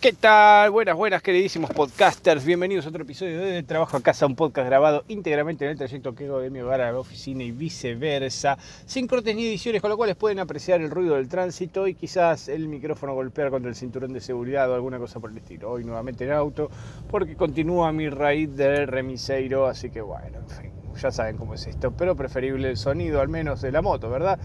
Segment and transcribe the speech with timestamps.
[0.00, 0.70] ¿Qué tal?
[0.70, 2.46] Buenas, buenas, queridísimos podcasters.
[2.46, 6.14] Bienvenidos a otro episodio de Trabajo a Casa, un podcast grabado íntegramente en el trayecto
[6.14, 9.90] que hago de mi hogar a la oficina y viceversa, sin cortes ni ediciones, con
[9.90, 13.76] lo cual pueden apreciar el ruido del tránsito y quizás el micrófono golpear contra el
[13.76, 15.70] cinturón de seguridad o alguna cosa por el estilo.
[15.70, 16.70] Hoy nuevamente en auto,
[17.10, 21.66] porque continúa mi raíz del remiseiro, así que bueno, en fin, ya saben cómo es
[21.66, 24.38] esto, pero preferible el sonido al menos de la moto, ¿verdad?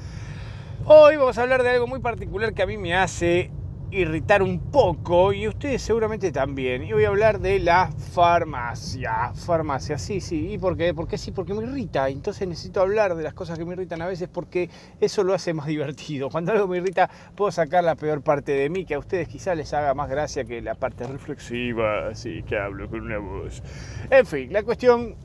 [0.84, 3.52] Hoy vamos a hablar de algo muy particular que a mí me hace
[3.96, 6.84] irritar un poco y ustedes seguramente también.
[6.84, 9.32] Y voy a hablar de la farmacia.
[9.34, 10.52] Farmacia, sí, sí.
[10.52, 10.94] ¿Y por qué?
[10.94, 12.10] Porque sí, porque me irrita.
[12.10, 14.70] Entonces necesito hablar de las cosas que me irritan a veces porque
[15.00, 16.30] eso lo hace más divertido.
[16.30, 19.56] Cuando algo me irrita puedo sacar la peor parte de mí que a ustedes quizás
[19.56, 23.64] les haga más gracia que la parte reflexiva, así que hablo con una voz.
[24.10, 25.16] En fin, la cuestión...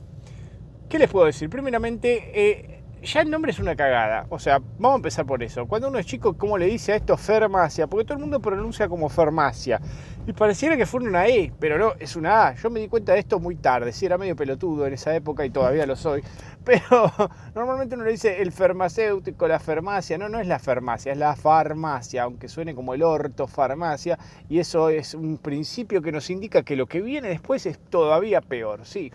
[0.87, 1.49] ¿Qué les puedo decir?
[1.49, 2.31] Primeramente...
[2.33, 4.25] Eh, ya el nombre es una cagada.
[4.29, 5.65] O sea, vamos a empezar por eso.
[5.65, 7.87] Cuando uno es chico, ¿cómo le dice a esto farmacia?
[7.87, 9.81] Porque todo el mundo pronuncia como farmacia.
[10.27, 12.55] Y pareciera que fuera una E, pero no, es una A.
[12.55, 13.91] Yo me di cuenta de esto muy tarde.
[13.91, 16.21] Sí, era medio pelotudo en esa época y todavía lo soy.
[16.63, 17.11] Pero
[17.55, 20.19] normalmente uno le dice el farmacéutico, la farmacia.
[20.19, 24.19] No, no es la farmacia, es la farmacia, aunque suene como el orto, farmacia.
[24.47, 28.41] Y eso es un principio que nos indica que lo que viene después es todavía
[28.41, 28.85] peor.
[28.85, 29.11] Sí.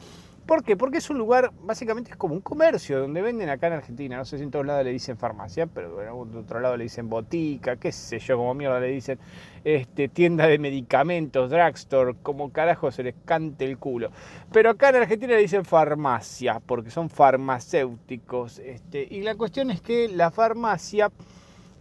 [0.46, 0.76] ¿Por qué?
[0.76, 4.24] Porque es un lugar, básicamente es como un comercio, donde venden acá en Argentina, no
[4.24, 7.74] sé si en todos lados le dicen farmacia, pero en otro lado le dicen botica,
[7.74, 9.18] qué sé yo, como mierda le dicen,
[9.64, 14.12] este, tienda de medicamentos, drugstore, como carajo se les cante el culo.
[14.52, 18.60] Pero acá en Argentina le dicen farmacia, porque son farmacéuticos.
[18.60, 21.10] Este, y la cuestión es que la farmacia...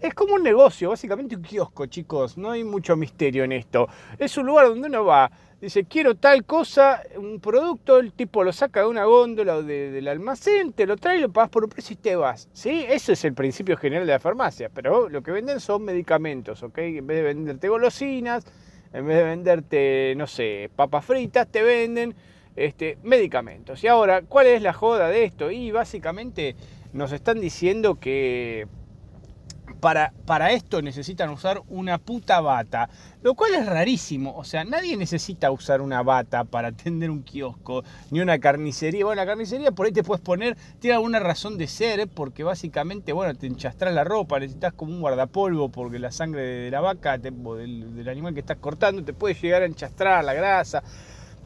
[0.01, 2.37] Es como un negocio, básicamente un kiosco, chicos.
[2.37, 3.87] No hay mucho misterio en esto.
[4.19, 8.53] Es un lugar donde uno va, dice, quiero tal cosa, un producto, el tipo lo
[8.53, 11.93] saca de una góndola o del almacén, te lo trae, lo pagas por un precio
[11.93, 12.49] y te vas.
[12.53, 12.85] ¿sí?
[12.87, 16.77] Eso es el principio general de la farmacia, pero lo que venden son medicamentos, ¿ok?
[16.79, 18.45] En vez de venderte golosinas,
[18.93, 22.15] en vez de venderte, no sé, papas fritas, te venden
[22.55, 23.83] este, medicamentos.
[23.83, 25.51] Y ahora, ¿cuál es la joda de esto?
[25.51, 26.55] Y básicamente
[26.93, 28.67] nos están diciendo que
[30.25, 32.89] para, esto necesitan usar una puta bata,
[33.21, 34.35] lo cual es rarísimo.
[34.35, 39.05] O sea, nadie necesita usar una bata para atender un kiosco, ni una carnicería.
[39.05, 43.13] Bueno, la carnicería por ahí te puedes poner, tiene alguna razón de ser, porque básicamente,
[43.13, 47.19] bueno, te enchastras la ropa, necesitas como un guardapolvo, porque la sangre de la vaca
[47.43, 50.81] o del, del animal que estás cortando te puede llegar a enchastrar la grasa.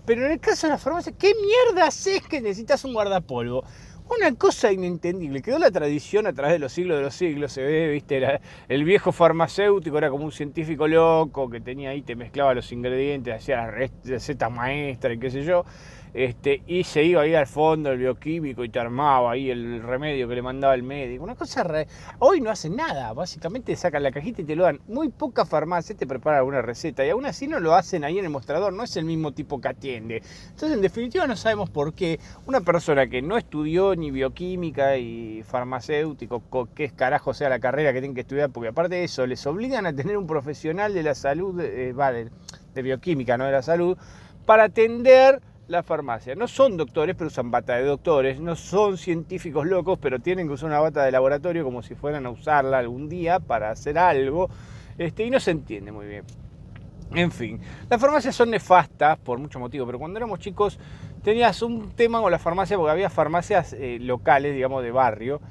[0.06, 3.66] Pero en el caso de la farmacia, ¿qué mierda haces que necesitas un guardapolvo?
[4.10, 7.62] Una cosa inentendible, quedó la tradición a través de los siglos de los siglos, se
[7.62, 12.16] ve, viste, era el viejo farmacéutico era como un científico loco que tenía ahí, te
[12.16, 15.64] mezclaba los ingredientes, hacía las recetas maestras y qué sé yo,
[16.14, 20.28] este, y se iba ahí al fondo el bioquímico y te armaba ahí el remedio
[20.28, 21.24] que le mandaba el médico.
[21.24, 21.60] Una cosa
[22.20, 24.80] Hoy no hacen nada, básicamente sacan la cajita y te lo dan.
[24.88, 28.26] Muy poca farmacia te prepara alguna receta y aún así no lo hacen ahí en
[28.26, 30.24] el mostrador, no es el mismo tipo que atiende.
[30.44, 35.44] Entonces, en definitiva, no sabemos por qué una persona que no estudió ni bioquímica y
[35.44, 36.44] farmacéutico,
[36.74, 39.86] qué carajo sea la carrera que tienen que estudiar, porque aparte de eso, les obligan
[39.86, 41.94] a tener un profesional de la salud, eh,
[42.74, 43.98] de bioquímica, no de la salud,
[44.46, 46.36] para atender la farmacia.
[46.36, 48.40] No son doctores, pero usan bata de doctores.
[48.42, 52.26] No son científicos locos, pero tienen que usar una bata de laboratorio como si fueran
[52.26, 54.50] a usarla algún día para hacer algo.
[54.98, 56.24] Este, y no se entiende muy bien.
[57.14, 57.60] En fin,
[57.90, 60.80] las farmacias son nefastas por muchos motivos, pero cuando éramos chicos
[61.24, 65.42] tenías un tema con la farmacia porque había farmacias eh, locales, digamos, de barrio,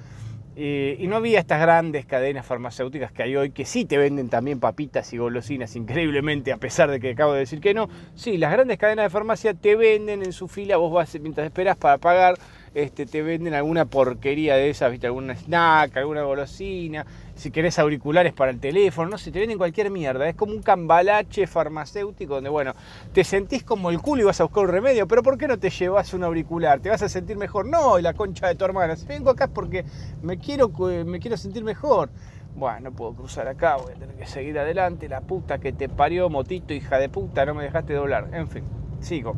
[0.60, 4.28] eh, y no había estas grandes cadenas farmacéuticas que hay hoy que sí te venden
[4.28, 7.88] también papitas y golosinas increíblemente, a pesar de que acabo de decir que no.
[8.16, 11.76] Sí, las grandes cadenas de farmacia te venden en su fila, vos vas mientras esperas
[11.76, 12.34] para pagar,
[12.74, 15.06] este, te venden alguna porquería de esas, ¿viste?
[15.06, 19.90] alguna snack, alguna golosina, si querés auriculares para el teléfono, no sé, te venden cualquier
[19.90, 20.28] mierda.
[20.28, 22.74] Es como un cambalache farmacéutico donde, bueno,
[23.12, 25.58] te sentís como el culo y vas a buscar un remedio, pero ¿por qué no
[25.58, 26.80] te llevas un auricular?
[26.80, 27.66] ¿Te vas a sentir mejor?
[27.66, 28.96] No, la concha de tu hermana.
[28.96, 29.84] Si vengo acá es porque
[30.22, 30.68] me quiero,
[31.06, 32.10] me quiero sentir mejor.
[32.56, 35.08] Bueno, no puedo cruzar acá, voy a tener que seguir adelante.
[35.08, 38.30] La puta que te parió, motito, hija de puta, no me dejaste doblar.
[38.32, 38.64] En fin,
[39.00, 39.36] sigo.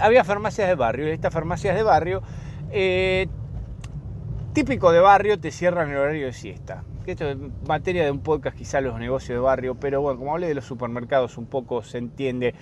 [0.00, 2.22] Había farmacias de barrio, y estas farmacias de barrio
[2.70, 3.28] eh,
[4.52, 6.82] típico de barrio, te cierran el horario de siesta.
[7.04, 7.36] Esto es
[7.68, 10.64] materia de un podcast, quizá los negocios de barrio, pero bueno, como hablé de los
[10.64, 12.52] supermercados, un poco se entiende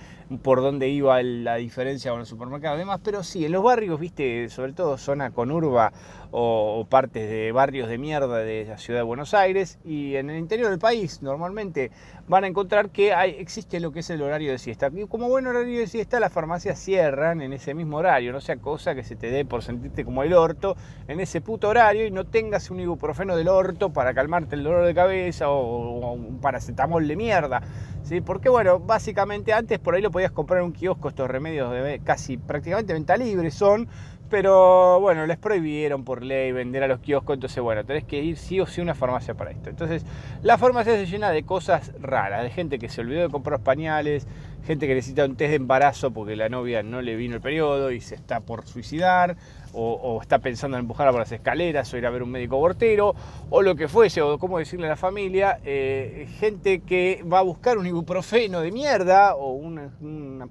[0.43, 3.99] por dónde iba la diferencia con los supermercados y demás, pero sí, en los barrios,
[3.99, 5.93] viste, sobre todo zona conurba
[6.29, 10.29] o, o partes de barrios de mierda de la ciudad de Buenos Aires y en
[10.29, 11.89] el interior del país, normalmente
[12.27, 14.89] van a encontrar que hay, existe lo que es el horario de siesta.
[14.93, 18.57] Y como buen horario de siesta, las farmacias cierran en ese mismo horario, no sea
[18.57, 20.75] cosa que se te dé por sentirte como el orto
[21.07, 24.85] en ese puto horario y no tengas un ibuprofeno del orto para calmarte el dolor
[24.85, 27.61] de cabeza o, un paracetamol de mierda.
[28.03, 28.21] ¿Sí?
[28.21, 32.01] Porque bueno, básicamente antes por ahí lo podías comprar en un kiosco, estos remedios de
[32.03, 33.87] casi prácticamente venta libre son,
[34.29, 38.37] pero bueno, les prohibieron por ley vender a los kioscos, entonces bueno, tenés que ir
[38.37, 39.69] sí o sí a una farmacia para esto.
[39.69, 40.05] Entonces,
[40.41, 44.27] la farmacia se llena de cosas raras, de gente que se olvidó de comprar pañales,
[44.65, 47.91] gente que necesita un test de embarazo porque la novia no le vino el periodo
[47.91, 49.37] y se está por suicidar,
[49.77, 53.13] o, está pensando en empujarla por las escaleras, o ir a ver un médico abortero,
[53.49, 57.41] o lo que fuese, o cómo decirle a la familia, eh, gente que va a
[57.41, 59.75] buscar un ibuprofeno de mierda, o un,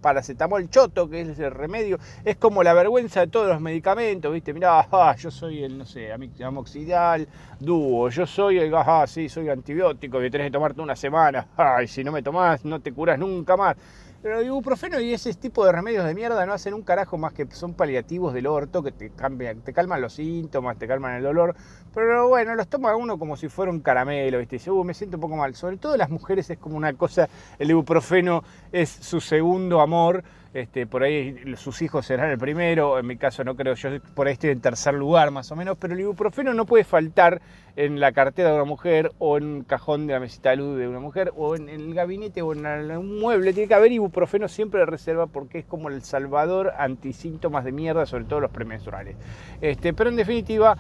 [0.01, 4.53] paracetamol choto, que es el remedio, es como la vergüenza de todos los medicamentos, ¿viste?
[4.53, 6.11] Mirá, ah, yo soy el, no sé,
[6.45, 7.27] amoxidal,
[7.61, 11.87] dúo, yo soy el, ah, sí, soy antibiótico, que tenés que tomarte una semana, ay,
[11.87, 13.77] si no me tomás, no te curas nunca más.
[14.25, 17.35] Pero el ibuprofeno y ese tipo de remedios de mierda no hacen un carajo más
[17.35, 21.25] que son paliativos del orto que te, cambian, te calman los síntomas, te calman el
[21.25, 21.55] dolor.
[21.95, 24.57] Pero bueno, los toma uno como si fuera un caramelo, ¿viste?
[24.57, 25.55] dice, uh, me siento un poco mal.
[25.55, 28.43] Sobre todo las mujeres es como una cosa, el ibuprofeno
[28.73, 30.25] es su segundo amor
[30.55, 34.29] este, por ahí sus hijos serán el primero, en mi caso no creo, yo por
[34.29, 37.43] ahí estoy en tercer lugar más o menos, pero el ibuprofeno no puede faltar
[37.75, 40.79] en la cartera de una mujer o en un cajón de la mesita de luz
[40.79, 44.47] de una mujer o en el gabinete o en un mueble, tiene que haber ibuprofeno
[44.47, 49.17] siempre de reserva porque es como el salvador antisíntomas de mierda, sobre todo los premenstruales.
[49.61, 50.77] Este, pero en definitiva...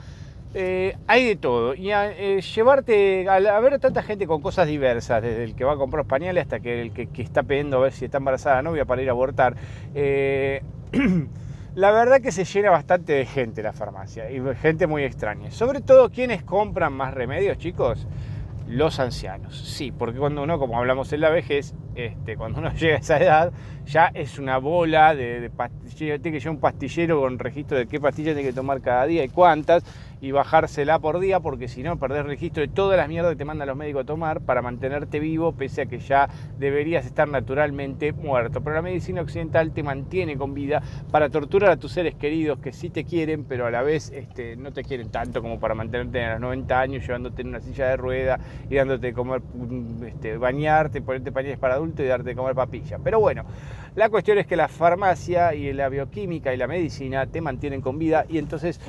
[0.54, 1.74] Eh, hay de todo.
[1.74, 5.72] Y a, eh, llevarte, a, ver tanta gente con cosas diversas, desde el que va
[5.72, 8.84] a comprar pañales hasta que el que, está pidiendo a ver si está embarazada novia
[8.84, 9.56] para ir a abortar.
[9.94, 10.62] Eh,
[11.74, 15.50] la verdad que se llena bastante de gente la farmacia y gente muy extraña.
[15.50, 18.06] Sobre todo quienes compran más remedios, chicos
[18.68, 19.56] los ancianos.
[19.56, 23.18] Sí, porque cuando uno, como hablamos en la vejez, este, cuando uno llega a esa
[23.18, 23.52] edad,
[23.86, 25.50] ya es una bola de, de
[25.96, 29.24] tiene que llevar un pastillero con registro de qué pastillas tiene que tomar cada día
[29.24, 29.84] y cuántas,
[30.24, 33.44] y bajársela por día, porque si no, perdés registro de todas las mierdas que te
[33.44, 38.12] mandan los médicos a tomar para mantenerte vivo, pese a que ya deberías estar naturalmente
[38.12, 38.62] muerto.
[38.62, 42.72] Pero la medicina occidental te mantiene con vida para torturar a tus seres queridos que
[42.72, 46.24] sí te quieren, pero a la vez este, no te quieren tanto como para mantenerte
[46.24, 49.42] a los 90 años llevándote en una silla de rueda y dándote de comer,
[50.06, 52.98] este, bañarte, ponerte pañales para adultos y darte de comer papilla.
[53.04, 53.44] Pero bueno,
[53.94, 57.98] la cuestión es que la farmacia y la bioquímica y la medicina te mantienen con
[57.98, 58.80] vida y entonces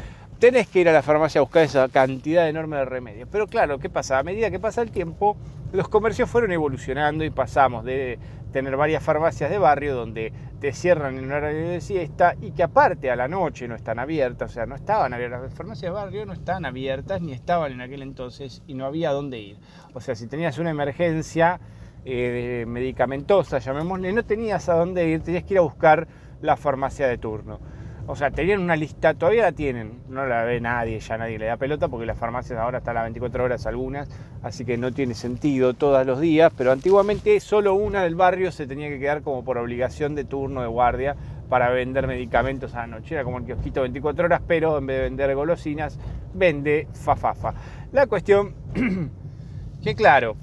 [0.46, 3.28] tenés que ir a la farmacia a buscar esa cantidad enorme de remedios.
[3.32, 4.20] Pero claro, ¿qué pasa?
[4.20, 5.38] A medida que pasa el tiempo,
[5.74, 8.20] los comercios fueron evolucionando y pasamos de
[8.52, 12.62] tener varias farmacias de barrio donde te cierran en un horario de siesta y que
[12.62, 15.42] aparte a la noche no están abiertas, o sea, no estaban abiertas.
[15.42, 19.10] Las farmacias de barrio no estaban abiertas ni estaban en aquel entonces y no había
[19.14, 19.58] dónde ir.
[19.96, 21.60] O sea, si tenías una emergencia
[22.06, 26.08] eh, medicamentosa, llamémosle, no tenías a dónde ir, tenías que ir a buscar
[26.44, 27.60] la farmacia de turno.
[28.08, 31.48] O sea, tenían una lista, todavía la tienen, no la ve nadie, ya nadie le
[31.48, 34.08] da pelota porque las farmacias ahora están a las 24 horas algunas,
[34.44, 38.68] así que no tiene sentido todos los días, pero antiguamente solo una del barrio se
[38.68, 41.16] tenía que quedar como por obligación de turno de guardia
[41.50, 44.98] para vender medicamentos a la noche, era como el kiosquito 24 horas, pero en vez
[44.98, 45.98] de vender golosinas,
[46.36, 47.56] vende fafafa.
[47.92, 48.54] La cuestión
[49.84, 50.36] que claro,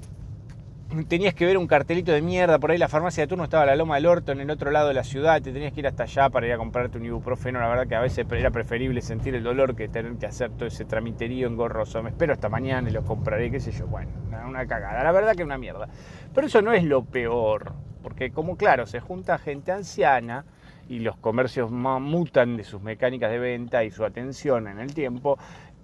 [1.07, 3.65] tenías que ver un cartelito de mierda, por ahí la farmacia de turno estaba a
[3.65, 5.87] la Loma del Orto, en el otro lado de la ciudad, te tenías que ir
[5.87, 9.01] hasta allá para ir a comprarte un ibuprofeno, la verdad que a veces era preferible
[9.01, 12.01] sentir el dolor que tener que hacer todo ese tramiterío engorroso.
[12.03, 14.11] Me espero hasta mañana y lo compraré, qué sé yo, bueno,
[14.47, 15.87] una cagada, la verdad que una mierda.
[16.33, 20.45] Pero eso no es lo peor, porque como claro, se junta gente anciana
[20.89, 25.37] y los comercios mutan de sus mecánicas de venta y su atención en el tiempo,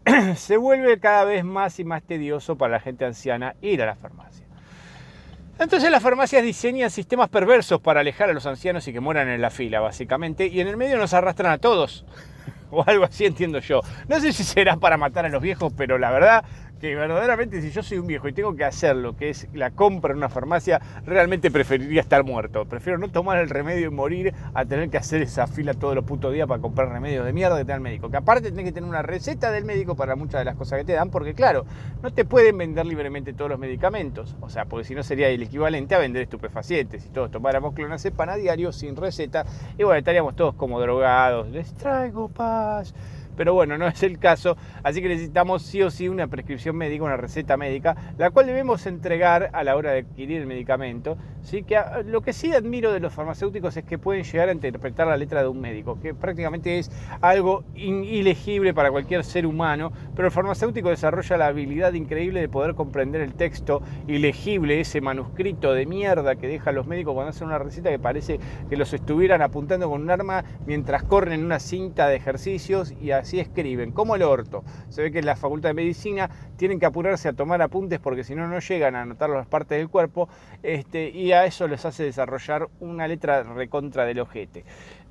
[0.35, 3.95] se vuelve cada vez más y más tedioso para la gente anciana ir a la
[3.95, 4.48] farmacia.
[5.59, 9.41] Entonces las farmacias diseñan sistemas perversos para alejar a los ancianos y que mueran en
[9.41, 12.05] la fila, básicamente, y en el medio nos arrastran a todos.
[12.71, 13.81] O algo así entiendo yo.
[14.07, 16.45] No sé si será para matar a los viejos, pero la verdad
[16.79, 19.71] que verdaderamente si yo soy un viejo y tengo que hacer lo que es la
[19.71, 22.65] compra en una farmacia, realmente preferiría estar muerto.
[22.65, 26.05] Prefiero no tomar el remedio y morir a tener que hacer esa fila todos los
[26.05, 28.09] putos días para comprar remedios de mierda que te da el médico.
[28.09, 30.85] Que aparte tenés que tener una receta del médico para muchas de las cosas que
[30.85, 31.65] te dan, porque claro,
[32.01, 34.35] no te pueden vender libremente todos los medicamentos.
[34.39, 37.03] O sea, porque si no sería el equivalente a vender estupefacientes.
[37.03, 39.45] Si todos tomáramos clonazepam a diario sin receta,
[39.77, 41.49] y bueno, estaríamos todos como drogados.
[41.49, 42.93] Les traigo paz
[43.39, 47.05] pero bueno, no es el caso, así que necesitamos sí o sí una prescripción médica,
[47.05, 51.17] una receta médica, la cual debemos entregar a la hora de adquirir el medicamento,
[51.49, 51.63] ¿sí?
[51.63, 55.17] Que lo que sí admiro de los farmacéuticos es que pueden llegar a interpretar la
[55.17, 56.91] letra de un médico, que prácticamente es
[57.21, 62.75] algo ilegible para cualquier ser humano, pero el farmacéutico desarrolla la habilidad increíble de poder
[62.75, 67.57] comprender el texto ilegible, ese manuscrito de mierda que dejan los médicos cuando hacen una
[67.57, 68.39] receta que parece
[68.69, 73.11] que los estuvieran apuntando con un arma mientras corren en una cinta de ejercicios y
[73.11, 74.63] así escriben, como el orto.
[74.89, 78.23] Se ve que en la Facultad de Medicina tienen que apurarse a tomar apuntes porque
[78.23, 80.29] si no, no llegan a anotar las partes del cuerpo
[80.61, 84.63] este, y a eso les hace desarrollar una letra recontra del ojete.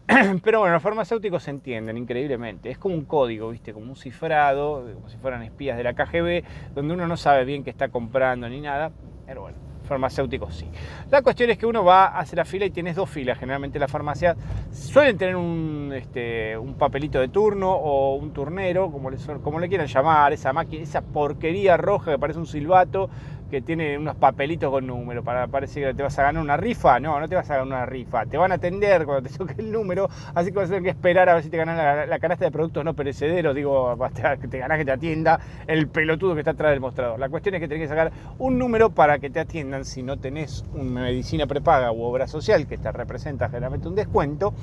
[0.42, 2.70] Pero bueno, los farmacéuticos se entienden increíblemente.
[2.70, 3.72] Es como un código, ¿viste?
[3.74, 7.62] Como un cifrado, como si fueran espías de la KGB, donde uno no sabe bien
[7.62, 8.90] qué está comprando ni nada.
[9.26, 9.58] Pero bueno,
[9.88, 10.66] farmacéuticos sí.
[11.10, 13.38] La cuestión es que uno va a hacer la fila y tienes dos filas.
[13.38, 14.36] Generalmente las farmacias
[14.70, 19.88] suelen tener un, este, papelito de turno o un turnero, como le, como le quieran
[19.88, 23.10] llamar, esa máquina, esa porquería roja que parece un silbato
[23.50, 27.00] que tiene unos papelitos con número para parecer que te vas a ganar una rifa.
[27.00, 28.26] No, no te vas a ganar una rifa.
[28.26, 30.90] Te van a atender cuando te toque el número, así que vas a tener que
[30.90, 33.54] esperar a ver si te ganas la, canasta de productos no perecederos.
[33.54, 33.96] Digo,
[34.40, 37.18] que te ganas que te atienda el pelotudo que está atrás del mostrador.
[37.18, 40.18] La cuestión es que tenés que sacar un número para que te atiendan si no
[40.18, 44.54] tenés una medicina prepaga u obra social que te representa generalmente un descuento.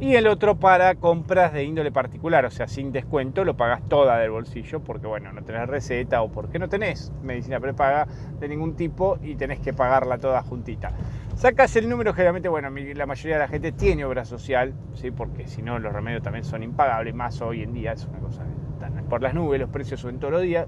[0.00, 4.18] Y el otro para compras de índole particular, o sea, sin descuento lo pagas toda
[4.18, 8.08] del bolsillo porque, bueno, no tenés receta o porque no tenés medicina prepaga
[8.42, 10.92] de ningún tipo y tenés que pagarla toda juntita.
[11.36, 15.10] Sacas el número, generalmente, bueno, la mayoría de la gente tiene obra social, ¿sí?
[15.10, 18.44] porque si no los remedios también son impagables, más hoy en día es una cosa
[18.82, 20.66] están por las nubes, los precios suben todos los días.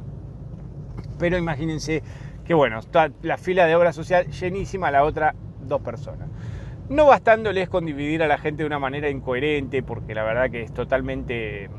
[1.18, 2.02] Pero imagínense
[2.44, 6.28] que, bueno, está la fila de obra social llenísima, la otra dos personas.
[6.88, 10.62] No bastándoles con dividir a la gente de una manera incoherente, porque la verdad que
[10.62, 11.70] es totalmente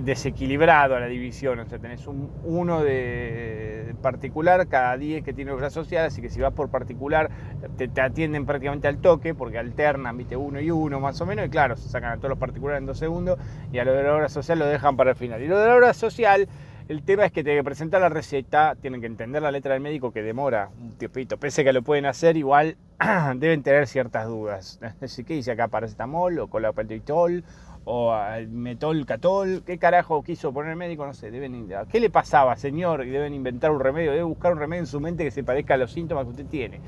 [0.00, 5.50] desequilibrado a la división, o sea, tenés un, uno de particular cada 10 que tiene
[5.50, 7.30] obra social, así que si vas por particular
[7.76, 11.48] te, atienden prácticamente al toque, porque alternan, viste, uno y uno más o menos, y
[11.48, 13.38] claro, se sacan a todos los particulares en dos segundos,
[13.72, 15.42] y a lo de la obra social lo dejan para el final.
[15.42, 16.48] Y lo de la obra social,
[16.88, 20.12] el tema es que te presentar la receta, tienen que entender la letra del médico
[20.12, 22.76] que demora un tiempito, pese a que lo pueden hacer, igual
[23.36, 24.78] deben tener ciertas dudas.
[25.00, 27.42] Así que dice acá paracetamol o colapetitol
[27.84, 31.06] o al metol catol, ¿qué carajo quiso poner el médico?
[31.06, 33.06] No sé, deben ¿qué le pasaba, señor?
[33.06, 35.74] Y deben inventar un remedio, debe buscar un remedio en su mente que se parezca
[35.74, 36.80] a los síntomas que usted tiene.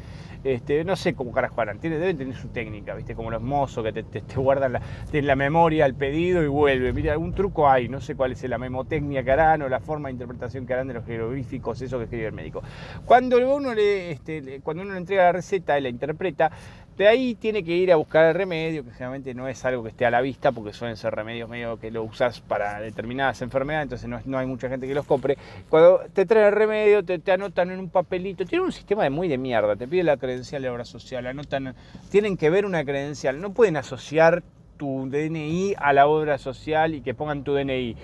[0.44, 3.14] Este, no sé cómo carajo harán, deben tener su técnica, ¿viste?
[3.16, 6.92] Como los mozos que te, guardan la, la, memoria al pedido y vuelve.
[6.92, 10.08] Mira, algún truco hay, no sé cuál es la memotecnia que harán o la forma
[10.08, 12.62] de interpretación que harán de los jeroglíficos, eso que escribe el médico.
[13.04, 16.52] Cuando uno le, este, cuando uno le entrega la receta y la interpreta,
[16.96, 19.90] de ahí tiene que ir a buscar el remedio, que generalmente no es algo que
[19.90, 23.84] esté a la vista, porque suelen ser remedios medio que lo usas para determinadas enfermedades,
[23.84, 25.36] entonces no, hay mucha gente que los compre.
[25.68, 29.28] Cuando te traen el remedio, te, anotan en un papelito, tienen un sistema de muy
[29.28, 31.74] de mierda, te piden la credencial de obra social, anotan,
[32.10, 34.42] tienen que ver una credencial, no pueden asociar
[34.78, 37.96] tu DNI a la obra social y que pongan tu DNI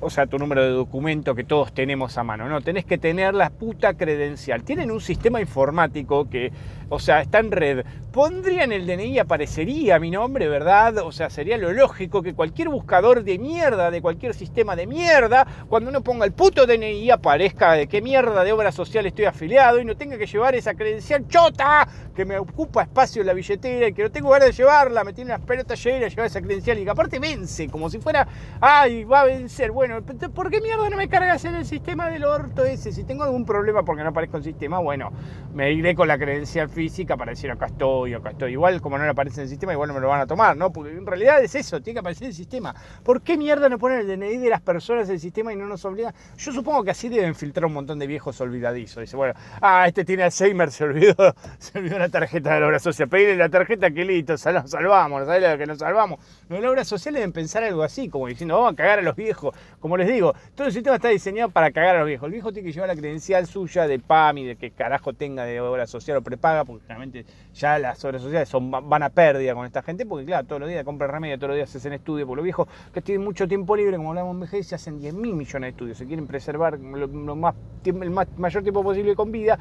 [0.00, 2.48] o sea, tu número de documento que todos tenemos a mano.
[2.48, 4.62] No, tenés que tener la puta credencial.
[4.62, 6.52] Tienen un sistema informático que,
[6.90, 7.86] o sea, está en red.
[8.12, 10.98] Pondrían el DNI, aparecería mi nombre, ¿verdad?
[10.98, 15.46] O sea, sería lo lógico que cualquier buscador de mierda, de cualquier sistema de mierda,
[15.68, 19.80] cuando uno ponga el puto DNI, aparezca de qué mierda de obra social estoy afiliado
[19.80, 23.86] y no tenga que llevar esa credencial chota que me ocupa espacio en la billetera
[23.88, 26.78] y que no tengo ganas de llevarla, me tiene las pelotas llenas llevar esa credencial
[26.78, 28.26] y que aparte vence, como si fuera,
[28.60, 29.70] ay, va a vencer.
[29.70, 30.02] Bueno,
[30.34, 32.90] ¿por qué mierda no me cargas en el sistema del orto ese?
[32.90, 35.12] Si tengo algún problema porque no aparezco en el sistema, bueno,
[35.54, 36.68] me iré con la credencial
[37.16, 38.52] para decir acá estoy, acá estoy.
[38.52, 40.56] Igual, como no le aparece en el sistema, igual no me lo van a tomar,
[40.56, 40.72] ¿no?
[40.72, 42.74] Porque en realidad es eso, tiene que aparecer el sistema.
[43.04, 45.66] ¿Por qué mierda no ponen el DNI de las personas en el sistema y no
[45.66, 46.14] nos obligan?
[46.38, 49.02] Yo supongo que así deben filtrar un montón de viejos olvidadizos.
[49.02, 52.78] Dice, bueno, ah, este tiene Alzheimer, se olvidó, se olvidó la tarjeta de la obra
[52.78, 53.08] social.
[53.08, 56.20] Pedirle la tarjeta que listo, salvamos, ¿sabes lo que nos salvamos?
[56.48, 59.16] No, la obra social deben pensar algo así, como diciendo, vamos a cagar a los
[59.16, 59.54] viejos.
[59.80, 62.26] Como les digo, todo el sistema está diseñado para cagar a los viejos.
[62.26, 65.60] El viejo tiene que llevar la credencial suya de PAMI, de que carajo tenga de
[65.60, 67.24] obra social o prepaga, porque
[67.54, 70.68] ya las obras sociales son, van a pérdida con esta gente, porque claro, todos los
[70.68, 73.46] días compran remedio, todos los días se hacen estudios, porque los viejos que tienen mucho
[73.48, 76.26] tiempo libre, como hablamos en vejez, se hacen 10 mil millones de estudios, se quieren
[76.26, 79.58] preservar lo, más, el mayor tiempo posible con vida,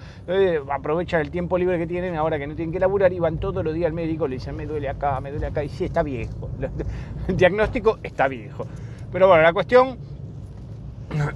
[0.72, 3.64] aprovechan el tiempo libre que tienen ahora que no tienen que laburar y van todos
[3.64, 6.04] los días al médico, le dicen me duele acá, me duele acá, y sí, está
[6.04, 6.50] viejo.
[7.28, 8.66] El diagnóstico está viejo.
[9.12, 9.98] Pero bueno, la cuestión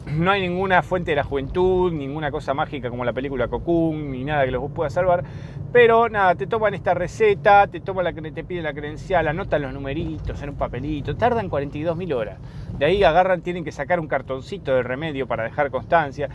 [0.08, 4.24] no hay ninguna fuente de la juventud, ninguna cosa mágica como la película Cocoon, ni
[4.24, 5.24] nada que los pueda salvar.
[5.72, 9.74] Pero nada, te toman esta receta, te toman la te piden la credencial, anotan los
[9.74, 12.38] numeritos en un papelito, tardan 42.000 horas.
[12.78, 16.30] De ahí agarran, tienen que sacar un cartoncito de remedio para dejar constancia.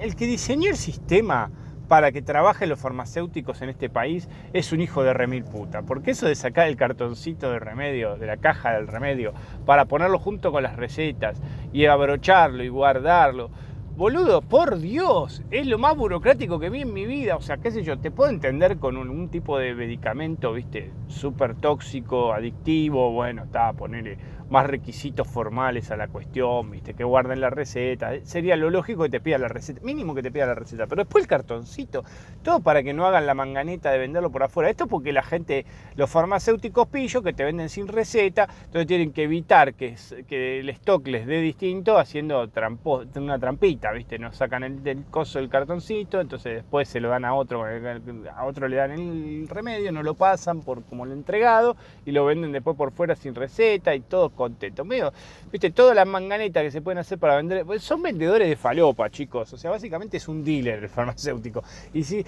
[0.00, 1.50] El que diseñó el sistema
[1.88, 5.82] para que trabajen los farmacéuticos en este país es un hijo de remil puta.
[5.82, 9.32] Porque eso de sacar el cartoncito de remedio, de la caja del remedio,
[9.64, 11.40] para ponerlo junto con las recetas
[11.72, 13.50] y abrocharlo y guardarlo.
[13.96, 17.34] Boludo, por Dios, es lo más burocrático que vi en mi vida.
[17.34, 21.54] O sea, qué sé yo, te puedo entender con un, tipo de medicamento, viste, súper
[21.54, 24.18] tóxico, adictivo, bueno, está, ponerle
[24.50, 26.94] más requisitos formales a la cuestión, ¿viste?
[26.94, 28.12] que guarden la receta.
[28.24, 31.02] Sería lo lógico que te pida la receta, mínimo que te pida la receta, pero
[31.02, 32.04] después el cartoncito,
[32.42, 34.70] todo para que no hagan la manganeta de venderlo por afuera.
[34.70, 39.24] Esto porque la gente, los farmacéuticos pillos que te venden sin receta, entonces tienen que
[39.24, 39.96] evitar que,
[40.28, 44.18] que el stock les dé distinto haciendo trampo, una trampita, ¿viste?
[44.18, 48.44] No sacan el del coso del cartoncito, entonces después se lo dan a otro, a
[48.44, 52.52] otro le dan el remedio, no lo pasan por como lo entregado y lo venden
[52.52, 54.84] después por fuera sin receta y todo contento.
[54.84, 55.12] Medio,
[55.50, 59.10] viste, todas las manganetas que se pueden hacer para vender, pues, son vendedores de falopa,
[59.10, 59.52] chicos.
[59.52, 61.64] O sea, básicamente es un dealer el farmacéutico.
[61.92, 62.24] Y si,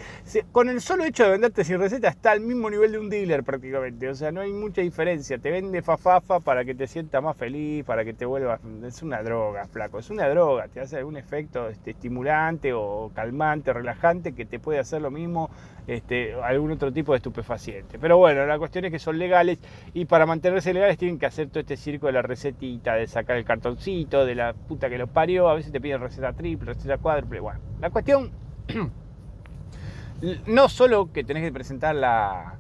[0.51, 3.45] con el solo hecho de venderte sin receta está al mismo nivel de un dealer
[3.45, 4.09] prácticamente.
[4.09, 5.39] O sea, no hay mucha diferencia.
[5.39, 8.61] Te vende fafafa para que te sientas más feliz, para que te vuelvas.
[8.85, 9.99] Es una droga, flaco.
[9.99, 10.69] Es una droga.
[10.69, 15.51] Te hace algún efecto este, estimulante o calmante, relajante que te puede hacer lo mismo
[15.89, 17.99] este, algún otro tipo de estupefaciente.
[17.99, 19.59] Pero bueno, la cuestión es que son legales
[19.95, 23.37] y para mantenerse legales tienen que hacer todo este circo de la recetita, de sacar
[23.37, 26.99] el cartoncito, de la puta que lo parió, a veces te piden receta triple, receta
[26.99, 27.61] cuádruple, bueno.
[27.81, 28.31] La cuestión,
[30.47, 32.59] no solo que tenés que presentar la,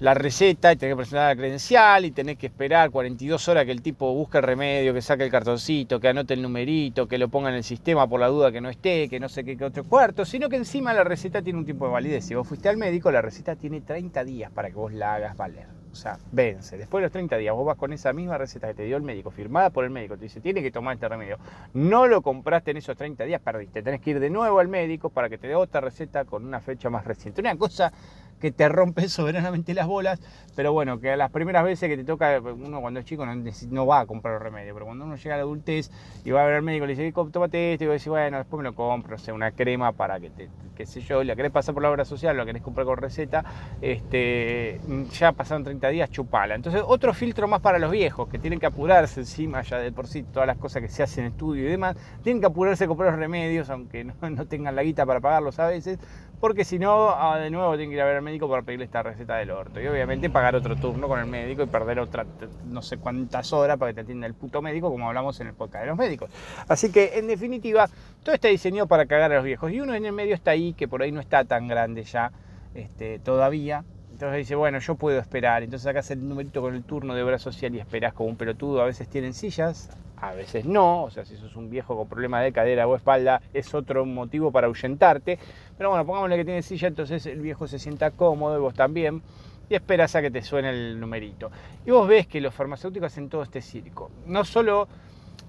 [0.00, 3.72] la receta y tenés que presentar la credencial y tenés que esperar 42 horas que
[3.72, 7.28] el tipo busque el remedio, que saque el cartoncito, que anote el numerito, que lo
[7.28, 9.84] ponga en el sistema por la duda que no esté, que no sé qué, otro
[9.84, 12.24] cuarto, sino que encima la receta tiene un tiempo de validez.
[12.24, 15.36] Si vos fuiste al médico, la receta tiene 30 días para que vos la hagas
[15.36, 15.66] valer.
[15.92, 16.78] O sea, vence.
[16.78, 19.02] Después de los 30 días, vos vas con esa misma receta que te dio el
[19.02, 21.36] médico, firmada por el médico, te dice, tiene que tomar este remedio.
[21.74, 23.82] No lo compraste en esos 30 días, perdiste.
[23.82, 26.60] Tenés que ir de nuevo al médico para que te dé otra receta con una
[26.60, 27.40] fecha más reciente.
[27.40, 27.92] Una cosa
[28.40, 30.20] que te rompe soberanamente las bolas,
[30.56, 34.00] pero bueno, que las primeras veces que te toca, uno cuando es chico no, va
[34.00, 35.90] a comprar el remedio, pero cuando uno llega a la adultez
[36.24, 38.58] y va a ver al médico, le dice, tómate esto, y vos decís, bueno, después
[38.58, 41.52] me lo compro, o sea, una crema para que te, qué sé yo, la querés
[41.52, 43.44] pasar por la obra social, la querés comprar con receta,
[43.80, 44.80] este,
[45.12, 46.54] ya pasaron 30 días, chupala.
[46.54, 50.06] Entonces, otro filtro más para los viejos, que tienen que apurarse encima, ya de por
[50.06, 52.86] sí, todas las cosas que se hacen en estudio y demás, tienen que apurarse a
[52.86, 54.14] comprar los remedios, aunque no
[54.48, 55.98] tengan la guita para pagarlos a veces,
[56.40, 58.86] porque si no, ah, de nuevo tienen que ir a ver al médico para pedirle
[58.86, 59.80] esta receta del orto.
[59.80, 62.24] Y obviamente pagar otro turno con el médico y perder otra
[62.66, 65.54] no sé cuántas horas para que te atienda el puto médico, como hablamos en el
[65.54, 66.30] podcast de los médicos.
[66.66, 67.88] Así que, en definitiva,
[68.22, 69.70] todo está diseñado para cagar a los viejos.
[69.70, 72.32] Y uno en el medio está ahí, que por ahí no está tan grande ya
[72.74, 73.84] este, todavía.
[74.20, 75.62] Entonces dice, bueno, yo puedo esperar.
[75.62, 78.82] Entonces sacas el numerito con el turno de obra social y esperas como un pelotudo.
[78.82, 82.42] A veces tienen sillas, a veces no, o sea, si sos un viejo con problema
[82.42, 85.38] de cadera o espalda, es otro motivo para ahuyentarte.
[85.78, 89.22] Pero bueno, pongámosle que tiene silla, entonces el viejo se sienta cómodo y vos también,
[89.70, 91.50] y esperas a que te suene el numerito.
[91.86, 94.10] Y vos ves que los farmacéuticos hacen todo este circo.
[94.26, 94.86] No solo,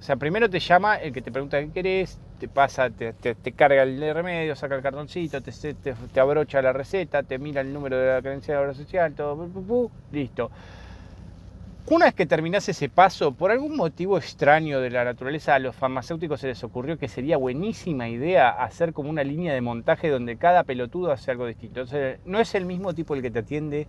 [0.02, 3.14] o sea, primero te llama el que te pregunta qué querés, te pasa, te,
[3.54, 8.00] carga el remedio, saca el cartoncito, te, te, abrocha la receta, te mira el número
[8.00, 10.50] de la creencia de la obra social, todo, listo.
[11.86, 15.76] Una vez que terminás ese paso, por algún motivo extraño de la naturaleza, a los
[15.76, 20.36] farmacéuticos se les ocurrió que sería buenísima idea hacer como una línea de montaje donde
[20.36, 21.82] cada pelotudo hace algo distinto.
[21.82, 23.88] Entonces, no es el mismo tipo el que te atiende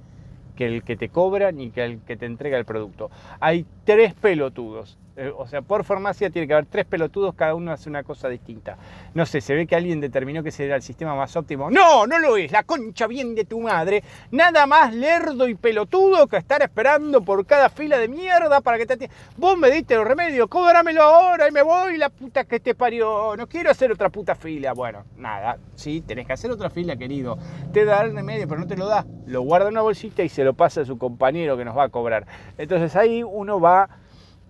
[0.56, 3.10] que el que te cobra ni que el que te entrega el producto.
[3.40, 4.98] Hay tres pelotudos.
[5.14, 8.28] Eh, o sea, por farmacia tiene que haber tres pelotudos, cada uno hace una cosa
[8.28, 8.78] distinta.
[9.12, 11.70] No sé, se ve que alguien determinó que ese era el sistema más óptimo.
[11.70, 14.02] No, no lo es, la concha bien de tu madre.
[14.30, 18.86] Nada más lerdo y pelotudo que estar esperando por cada fila de mierda para que
[18.86, 22.74] te Vos me diste los remedios, cóbramelo ahora y me voy, la puta que te
[22.74, 23.36] parió.
[23.36, 24.72] No quiero hacer otra puta fila.
[24.72, 27.36] Bueno, nada, sí, tenés que hacer otra fila, querido.
[27.72, 29.04] Te da el remedio, pero no te lo da.
[29.26, 31.84] Lo guarda en una bolsita y se lo pasa a su compañero que nos va
[31.84, 32.26] a cobrar.
[32.58, 33.88] Entonces ahí uno va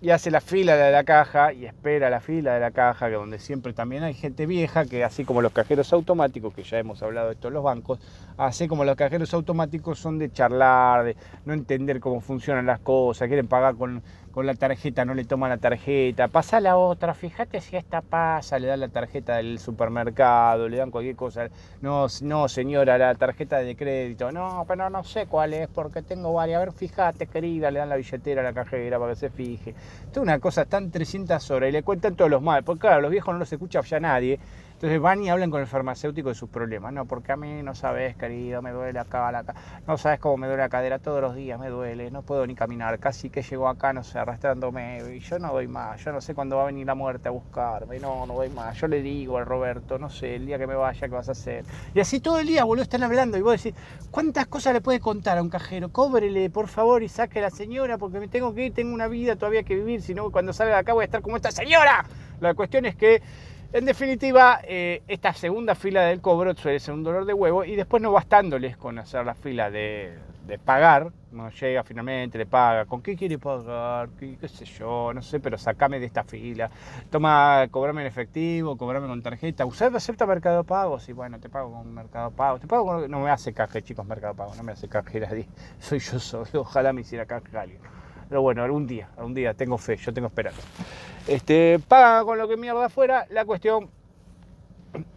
[0.03, 3.13] y hace la fila de la caja y espera la fila de la caja, que
[3.13, 7.01] donde siempre también hay gente vieja, que así como los cajeros automáticos, que ya hemos
[7.01, 7.99] hablado de esto en los bancos,
[8.35, 13.29] así como los cajeros automáticos son de charlar, de no entender cómo funcionan las cosas,
[13.29, 14.03] quieren pagar con
[14.33, 18.57] con la tarjeta, no le toma la tarjeta, pasa la otra, fíjate si esta pasa,
[18.57, 21.49] le dan la tarjeta del supermercado, le dan cualquier cosa,
[21.81, 26.33] no, no señora, la tarjeta de crédito, no, pero no sé cuál es, porque tengo
[26.33, 29.29] varias, a ver, fíjate querida, le dan la billetera a la cajera para que se
[29.29, 29.75] fije.
[30.05, 33.01] Esto es una cosa, están 300 horas y le cuentan todos los males, porque claro,
[33.01, 34.39] los viejos no los escucha ya nadie,
[34.83, 36.91] Entonces van y hablan con el farmacéutico de sus problemas.
[36.91, 39.45] No, porque a mí no sabes, querido, me duele acá, la
[39.87, 42.53] no sabes cómo me duele la cadera todos los días, me duele, no puedo ni
[42.53, 46.19] caminar, casi que llego acá, no sé, arrastrándome, y yo no doy más, yo no
[46.19, 48.77] sé cuándo va a venir la muerte a buscarme, no, no doy más.
[48.77, 51.31] Yo le digo al Roberto, no sé, el día que me vaya, ¿qué vas a
[51.31, 51.63] hacer?
[51.93, 53.79] Y así todo el día, boludo, están hablando, y vos decís,
[54.11, 55.93] ¿cuántas cosas le puede contar a un cajero?
[55.93, 59.07] Cóbrele, por favor, y saque a la señora, porque me tengo que ir, tengo una
[59.07, 61.51] vida todavía que vivir, si no, cuando salga de acá voy a estar como esta
[61.51, 62.03] señora.
[62.41, 63.21] La cuestión es que
[63.73, 67.75] en definitiva, eh, esta segunda fila del cobro suele ser un dolor de huevo y
[67.75, 70.13] después no bastándoles con hacer la fila de,
[70.63, 74.09] pagar, no llega finalmente, le paga, ¿con qué quiere pagar?
[74.19, 75.11] ¿Qué, sé yo?
[75.11, 76.69] No sé, pero sacame de esta fila.
[77.09, 79.65] Toma, cobrame en efectivo, cobrame con tarjeta.
[79.65, 80.99] ¿Usted acepta Mercado Pago?
[80.99, 82.59] Sí, bueno, te pago con Mercado Pago.
[82.59, 83.09] Te pago con...
[83.09, 85.47] No me hace caje, chicos, Mercado Pago, no me hace caje nadie.
[85.79, 87.81] Soy yo solo, ojalá me hiciera caje alguien.
[88.33, 90.59] Pero bueno, algún día, algún día tengo fe, yo tengo esperanza.
[91.27, 93.27] Este, paga con lo que mierda fuera.
[93.29, 93.91] La cuestión,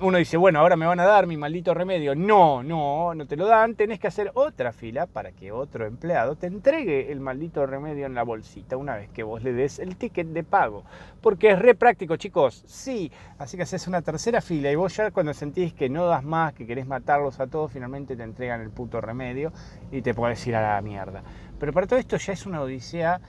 [0.01, 2.15] uno dice, bueno, ahora me van a dar mi maldito remedio.
[2.15, 3.75] No, no, no te lo dan.
[3.75, 8.15] Tenés que hacer otra fila para que otro empleado te entregue el maldito remedio en
[8.15, 10.85] la bolsita una vez que vos le des el ticket de pago.
[11.23, 12.65] Porque es re práctico, chicos.
[12.67, 16.23] Sí, así que haces una tercera fila y vos ya cuando sentís que no das
[16.23, 19.55] más, que querés matarlos a todos, finalmente te entregan el puto remedio
[19.91, 21.23] y te puedes ir a la mierda.
[21.59, 23.21] Pero para todo esto ya es una odisea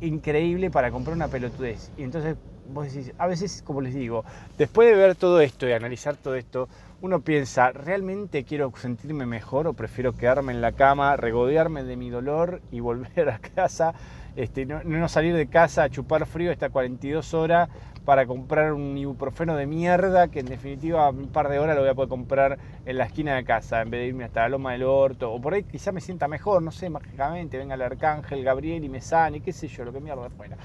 [0.00, 1.90] increíble para comprar una pelotudez.
[1.96, 2.36] Y entonces
[2.68, 4.24] vos decís, a veces, como les digo,
[4.56, 6.68] después de ver todo esto y analizar todo esto,
[7.00, 12.10] uno piensa, ¿realmente quiero sentirme mejor o prefiero quedarme en la cama, regodearme de mi
[12.10, 13.94] dolor y volver a casa?
[14.36, 17.68] Este, no, salir de casa a chupar frío esta 42 horas
[18.04, 21.90] para comprar un ibuprofeno de mierda que en definitiva un par de horas lo voy
[21.90, 24.72] a poder comprar en la esquina de casa en vez de irme hasta la loma
[24.72, 28.42] del orto o por ahí quizá me sienta mejor, no sé, mágicamente venga el arcángel
[28.44, 30.56] Gabriel y me sane, qué sé yo, lo que mierda fuera.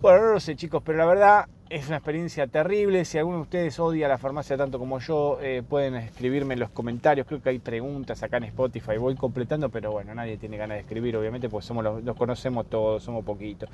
[0.00, 3.04] Bueno, no lo sé chicos, pero la verdad es una experiencia terrible.
[3.04, 6.70] Si alguno de ustedes odia la farmacia tanto como yo, eh, pueden escribirme en los
[6.70, 7.26] comentarios.
[7.26, 8.96] Creo que hay preguntas acá en Spotify.
[8.96, 13.02] Voy completando, pero bueno, nadie tiene ganas de escribir, obviamente, porque somos los, conocemos todos,
[13.02, 13.68] somos poquitos.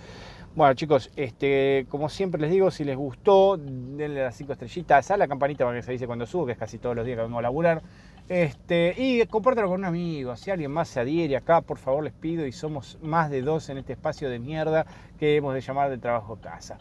[0.54, 5.16] Bueno, chicos, este, como siempre les digo, si les gustó, denle las cinco estrellitas a
[5.16, 7.22] la campanita para que se dice cuando subo, que es casi todos los días que
[7.22, 7.83] vengo a laburar.
[8.28, 10.34] Este, y compártelo con un amigo.
[10.37, 12.46] Si alguien más se adhiere acá, por favor les pido.
[12.46, 14.87] Y somos más de dos en este espacio de mierda
[15.18, 16.78] que hemos de llamar de trabajo casa.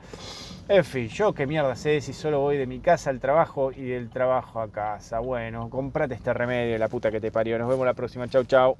[0.70, 3.84] En fin, yo qué mierda sé si solo voy de mi casa al trabajo y
[3.84, 5.20] del trabajo a casa.
[5.20, 7.60] Bueno, comprate este remedio, la puta que te parió.
[7.60, 8.28] Nos vemos la próxima.
[8.30, 8.72] Chau, chau.